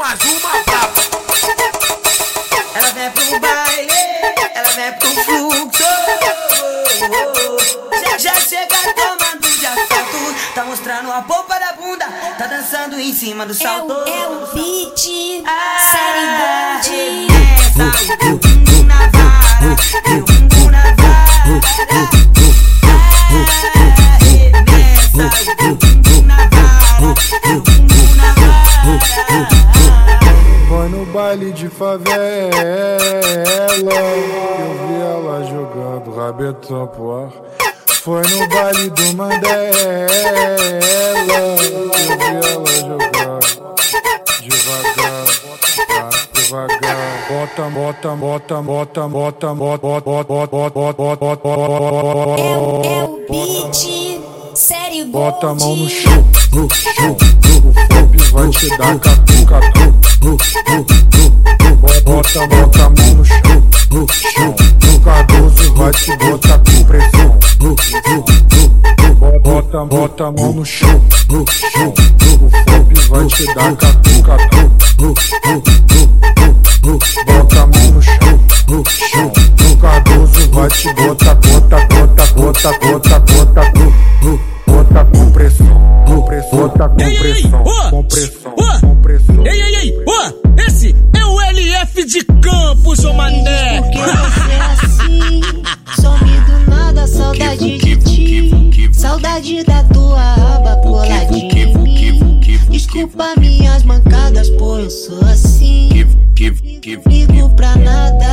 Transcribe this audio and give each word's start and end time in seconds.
mais 0.00 0.18
uma 0.24 0.50
braba. 0.64 0.94
Ela 2.74 2.88
vem 2.92 3.10
pro 3.10 3.38
baile, 3.38 3.92
ela 4.54 4.70
vem 4.70 4.92
pro 4.94 5.10
fluxo. 5.10 5.84
Já, 8.00 8.16
já 8.16 8.40
chega 8.40 8.76
tomando 8.94 9.58
de 9.58 9.66
assalto. 9.66 10.34
Tá 10.54 10.64
mostrando 10.64 11.12
a 11.12 11.20
polpa 11.20 11.60
da 11.60 11.74
bunda, 11.74 12.06
tá 12.38 12.46
dançando 12.46 12.98
em 12.98 13.12
cima 13.12 13.44
do 13.44 13.52
salto. 13.52 13.92
É 13.92 13.96
o, 13.96 14.08
é 14.08 14.28
o 14.28 14.46
beat, 14.54 15.44
ah, 15.46 15.76
seriedade. 15.92 17.26
Essa 17.68 18.14
é 18.14 18.32
o 18.32 18.38
bumbum 18.38 18.84
na 18.84 19.04
é 19.04 19.66
o 19.66 19.76
bumbum 19.76 20.00
é 20.08 20.14
o 20.16 20.24
bumbum 25.74 26.22
na 26.22 26.36
vara, 26.36 27.14
é 27.44 27.52
o 27.52 27.89
favela, 31.70 32.50
eu 34.58 34.70
vi 34.86 34.94
ela 35.00 35.44
jogando 35.44 36.14
rabetão 36.14 36.86
pro 36.88 37.24
ar. 37.24 37.32
Foi 38.02 38.22
no 38.22 38.48
baile 38.48 38.88
do 38.88 39.14
Mandela 39.14 39.44
Eu 41.28 41.56
vi 41.58 42.34
ela 42.46 42.72
jogar 42.80 43.40
Devagar, 44.40 45.26
devagar 46.32 47.10
Bota, 47.28 47.62
bota, 47.68 48.14
bota, 48.16 48.62
bota, 48.62 49.08
bota, 49.08 49.54
bota, 49.54 49.54
bota, 49.54 50.24
bota, 50.24 50.70
bota, 50.70 50.94
bota, 50.96 51.16
bota, 51.16 51.48
É 52.40 53.04
o 53.04 53.20
beat, 53.28 53.78
sério 54.54 55.04
Bota 55.08 55.48
a 55.48 55.54
mão 55.54 55.76
no 55.76 55.86
chão, 55.86 56.24
no 56.54 56.68
chão, 56.74 57.12
o 57.12 57.72
flop 57.74 58.32
vai 58.32 58.48
te 58.48 58.68
dar 58.78 58.98
catu, 58.98 59.46
catu, 59.46 59.94
pressão. 66.90 67.38
Bota, 69.42 69.84
bota 69.84 70.26
a 70.26 70.32
mão 70.32 70.52
no 70.52 70.64
chão. 70.64 71.00
O 71.30 71.46
Fop 71.46 71.98
vai 73.08 73.26
te 73.26 73.46
dar 73.54 73.76
catu, 73.76 74.22
catu. 74.22 74.74
Bota 77.26 77.62
a 77.62 77.66
mão 77.66 77.90
no 77.92 78.02
chão. 78.02 78.40
O 79.70 79.76
Cardoso 79.76 80.50
vai 80.50 80.68
te 80.68 80.92
botar, 80.94 81.34
bota, 81.36 81.86
bota, 81.86 82.26
bota, 82.34 82.72
bota, 82.80 83.20
bota, 83.20 83.72
bota 84.66 85.04
com 85.04 85.30
pressão, 85.30 86.04
com 86.06 86.22
pressão, 86.22 86.58
bota 86.58 86.88
com 86.88 86.96
pressão, 86.96 87.64
com 87.90 88.02
pressão, 88.04 88.52
com 88.80 88.96
pressão. 88.96 89.46
Ei, 89.46 89.62
ei, 89.62 89.74
ei, 89.76 90.04
ó, 90.06 90.32
esse 90.66 90.94
é 91.14 91.24
o 91.24 91.40
LF 91.40 92.04
de 92.04 92.24
Campos, 92.24 93.04
ô 93.04 93.12
mané. 93.14 93.59
Desculpa 103.00 103.34
minhas 103.40 103.82
mancadas, 103.82 104.50
pois 104.50 104.84
eu 104.84 104.90
sou 104.90 105.24
assim. 105.24 105.88
Ligo 105.88 107.48
pra 107.56 107.74
nada. 107.76 108.29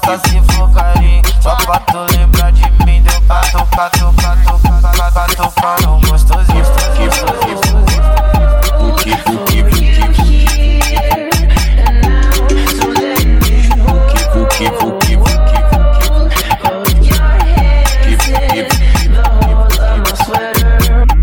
gosta 0.00 0.18
se 0.28 0.40
for 0.52 0.72
carinho. 0.72 1.22
Só 1.40 1.54
pra 1.56 1.78
tu 1.80 2.16
lembrar 2.16 2.52
de 2.52 2.62
mim, 2.84 3.02
deu 3.02 3.20
pra 3.22 3.40
tu, 3.42 3.66
pra 3.66 3.90
tu, 3.90 4.12
pra 4.14 4.36
tu, 4.36 4.58
pra 4.58 4.80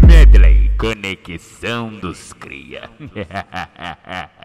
Medley, 0.05 0.71
conexão 0.77 1.89
dos 1.89 2.33
cria. 2.33 2.89